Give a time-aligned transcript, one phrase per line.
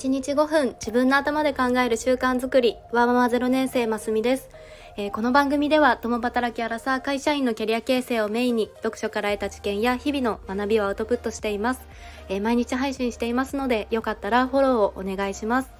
[0.00, 2.78] 1日5分自分の頭で考える習慣づくり。
[2.90, 4.48] わーママ0年生ますみです、
[4.96, 11.82] えー、この番組では共働きアラサー会社員のキャリア形成をメインに読書から得た知見や日々の学びをアウトプットしています、
[12.30, 15.70] えー、毎日配信していますのでよかったらフォローをお願いします、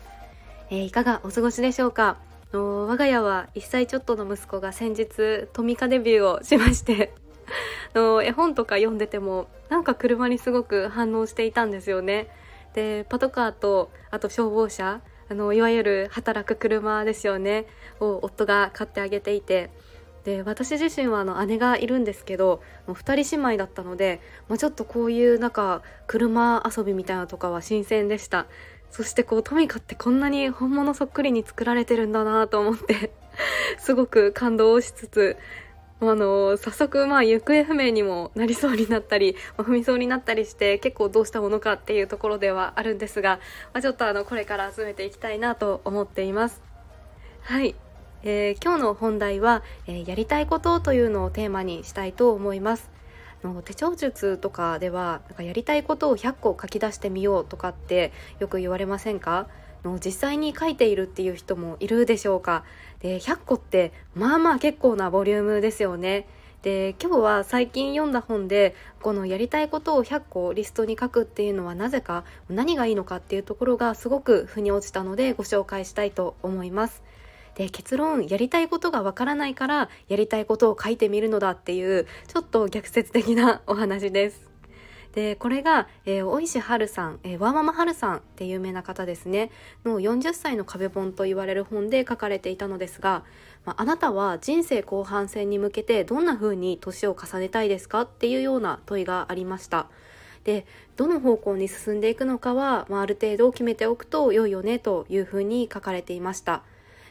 [0.68, 2.18] えー、いかがお過ごしでしょうか？
[2.52, 7.14] の我が家は1歳ちょっとの息子が先日トミカデビューをしまして。
[7.94, 12.28] の絵本とか読んでてもなんか車にすごく反応していたんですよね。
[12.74, 17.66] でパトカーとあと消防車あのいわゆる働く車ですよね
[18.00, 19.70] を夫が買ってあげていて
[20.24, 28.46] で私自身はあの姉がいるんですけど2人姉妹だったので、まあ、ちょっとこういうなんか車遊びみたいなとかは新鮮でした。
[28.90, 33.12] そしてこうトミカってこんなに本物そっくりに作られてるんだなと思って
[33.78, 35.36] すごく感動しつつ
[36.02, 43.38] あの早速まあ行方不明にもなりそうになったり、 まあ、踏みそうになったりして結構どうしたものかっていうところではあるんですが、
[43.72, 46.62] まあ、ちょっとあのこれから集めていきたいなと思っています。
[47.42, 47.74] はい、
[48.22, 52.90] えー、今日の本題は、えー、やりたいことというのをテーマにしたいと思います。
[53.42, 59.48] の手帳術とかではなんかやりたいことを100個書き出してみようとかってよく言われませんか？
[59.84, 62.64] の実際に書いているっていう人もいるでしょうか。
[63.00, 66.26] で100個ってまあまあ結構なボリュームですよね。
[66.62, 77.02] で今日は最近読んだ本でこのやりたいことを100個リストに書くっていうのはなぜか何がいいのかっていうところがすごく腑に落ちたのでご紹介したいと思います。
[77.54, 84.49] で結論やりたいことがわからないからやりたいことを書いてみるのだっていうちょっと逆説的なお話です。
[85.12, 89.50] でこれが、えー、大石春さん、えー、ワーママ春さんって有名な方ですね。
[89.84, 93.24] の40歳の壁本と言われる本で書かれていたのですが、
[93.64, 99.86] まあ、あなたは人生後半戦に向けてどんな風に年を重ねたいですかっていうような問いがありました。
[100.44, 100.64] で
[100.96, 106.62] どの方向に進んでいくのかは、まあ、ある程度決めておくと良いよねというふうに書かれていました。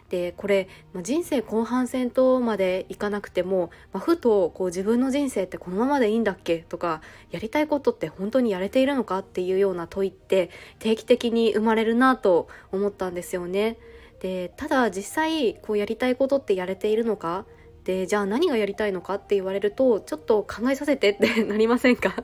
[0.09, 6.65] でこれ、まあ、人生後半戦とまでいかなくても、まあ、ふとこう自分の人生ってこのままでいいんだっけ？
[6.67, 10.49] とかやりたいことって本当にやれているのかっていうような問いって
[10.79, 13.77] 定期的に生まれるなと思ったんですよね。
[14.19, 17.45] でただ実際こうやりたいことってやれているのか？
[17.83, 22.23] でじゃあ何がやりたいのかって言われるとちょっと考えさせてってなりませんか？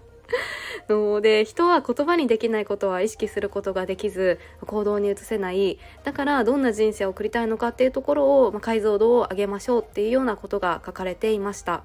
[0.90, 11.84] ので人は言葉にできないことは意識することができず行動に移せないだからどんな人生を送りたいのかっていうところを、まあ、解像度を上げましょうっていうようなことが書かれていました。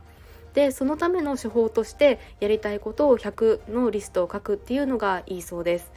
[0.55, 5.93] でそのための手法としてやりたいことを100のリストを書くっていうのがいいそうです。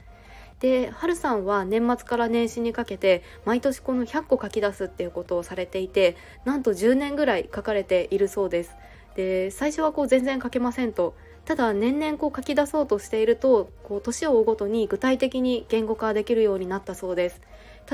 [0.59, 6.15] で、はるさんは年末から年始にかけて毎年この100個書き出すっていうことをされていて
[6.45, 8.75] なんと10年ぐらい書かれているそうです。
[9.15, 11.15] で最初はこう全然書けませんと
[11.45, 17.41] ただ年々こう書き出そうとしているとこう年を追うごとに具体的に言語化できるようになったそうです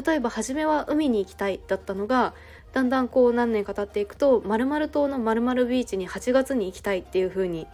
[0.06, 2.34] 例えば初めは海に行きたいだったのが
[2.74, 7.66] だんだんこう何年か経っていくと〇〇島の〇〇ビーチに8月に行きたいっていう風に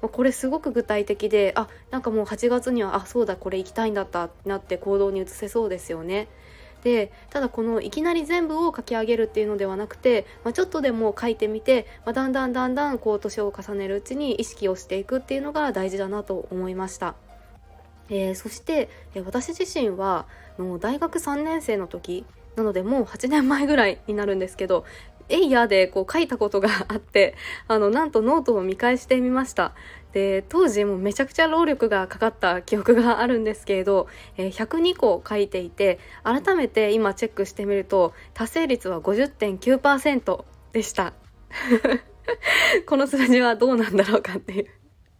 [0.00, 6.28] これすごく具体的であなんかもう8月にはあそうだこれ行きたいんだったってなって行動に移せそうですよね。
[6.84, 17.14] でただこのいきなり全部を書き上げるっていうのではなくて、まあ、ちょっとでも書いてみて、まあ、だんだんだんだんこう年を重ねるうちに意識をしていくっていうのが大事だなと思いました。
[18.10, 20.26] えー、そして、え、私自身は
[20.58, 22.24] の大学3年生の時
[22.56, 24.84] なのでもう8年前ぐらいになるんですけど
[25.28, 27.34] えいやーでこう書いたことがあって
[27.68, 29.74] あのなんとノートを見返してみました。
[30.12, 34.08] で当時もめちゃくちゃ労力がかかった記憶があるんですけれど、
[34.38, 41.12] えー、102個書いていて改めて今チェックしてみると達成率は50.9%でした。
[42.86, 44.78] この数字はどうなんだろうかっていう。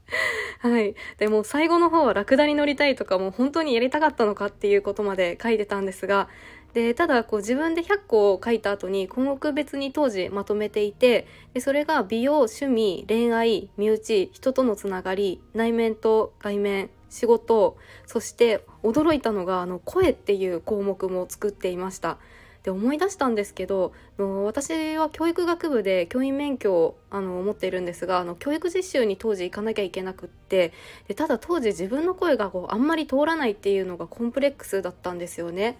[0.60, 0.94] はい。
[1.18, 6.28] でも最後の方はラクダに乗りたいとかも本当にやりたかったのかっていうことまで書いてたんですが、
[6.78, 17.76] でただこう自分で100個を書いた後に項目別に当時まとめていてでそれが美容趣味恋愛身内人とのつながり内面と外面仕事
[18.06, 22.18] そして驚いたのがあの声っていう項目も作っていました。
[22.62, 30.72] で思い出したんですけど私は教育学部で教員免許をあの持っているんですがあの教育実習に当時行かなきゃいけなくって
[31.06, 35.78] でただ当時自分の声がこうあんまり通らないっていうのがコンプレックスだったんですよね。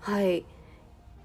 [0.00, 0.42] はいっ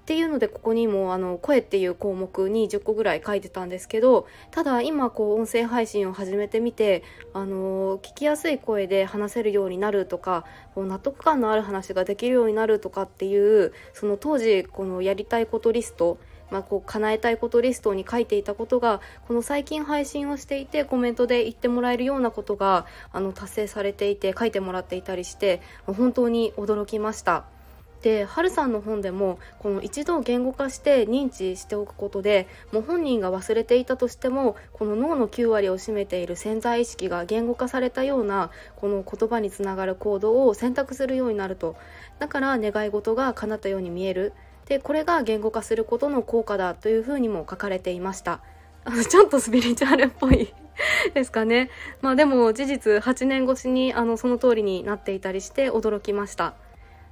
[0.06, 7.02] ていうのでここにもあの声っていう項目に10個ぐらい書いてたんですけどただ今こう音声配信を始めてみて
[7.32, 10.44] あの聞きやすい声で話せるようになるとか
[10.76, 16.18] こう納得感のある話ができるようになるとかっていうその当時このやりたいことリスト
[16.52, 27.55] まあ、こう叶えたいことリストに書いていたことがこの最近配信をしていてコメントで言ってもらえるようなことがあの達成されていて書いてもらっていたりして本当に驚きました。
[28.02, 41.76] で春さんの本でもこの一度言語化して認知しておくことでもう本人が忘れていたとしてもこの脳の9割を占めている潜在意識が言語化されたようなこの言葉につながる行動を選択するようになると。
[42.18, 44.32] だから願い事が叶ったように見える。
[44.66, 48.40] でこれが言語化することの効果だというふうにも書かれていました。
[49.08, 50.52] ちょっとスピリチュアルっぽい
[51.14, 51.70] ですかね。
[52.00, 56.54] まあでも事実8年越しにあのその通りになっていたりして驚きました。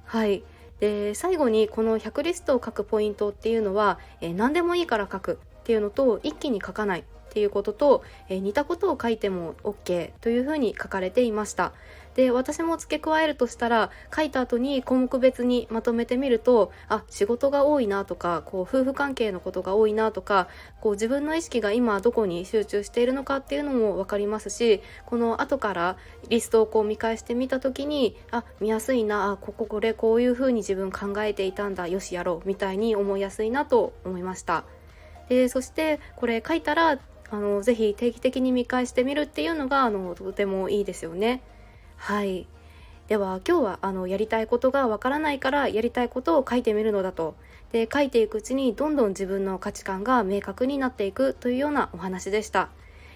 [0.05, 0.43] はい。
[0.85, 11.73] で最後にこの100リストを書くポイントっていうのは、えー、何でもいいから書くっていうのと一気に書かないっていうことと、えー、似たことを書いても OK というふうに書かれていました。
[12.15, 20.47] で私も付け加えるとしたら書いた後に項目別にまとめてみるとあ仕事が多いなとかこう夫婦関係のことが多いなとか
[20.79, 25.97] こう自分の意識が今どこに集中しているのかっていうのも分かりますしこの後から
[26.29, 34.63] リストをこう見返してみた時にあ見やすいなあこここれこういうふうに自分考えていたんだよしやろうみたいに思いやすいなと思いました。
[35.27, 36.99] でそしてこれ書いたら
[37.31, 41.41] あのぜひ定期的に見返してみるっていうのがあのとてもいいですよね。
[41.97, 42.47] はい。
[43.07, 47.35] では今日はあのやりたいことがわからないからやりたいことを書いてみるのだと。
[47.71, 52.69] で書いていくうちにどんどん自分の価値観が明確になっていくというようなお話でした。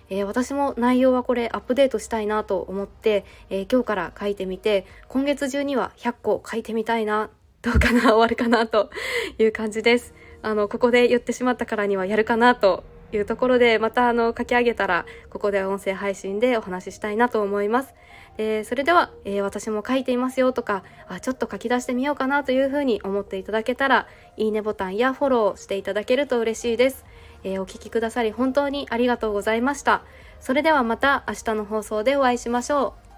[0.10, 7.30] えー、私も内容はこれアップデートしたいなと思って、えー、今日から書いてみて今月中には100個書いてみたいな
[7.62, 8.90] どうかな終わるかなと
[9.38, 10.14] いう感じです。
[10.42, 17.94] あのここで言ってしまったからにはやるかなというところでまたあの書き上げたらここで音声配信でお話ししたいなと思います。
[18.38, 24.08] えー、それでは、えー、私も書いていますよとかあちょっと書き出してみようかなというふうに思っていただけたら
[24.38, 27.06] いいねボタンやフォローしていただけると嬉しいです。
[27.44, 30.04] えー、お聴きくださり本当にありがとうございました。
[30.40, 33.09] それではまた明日の放送でお会いしましょう。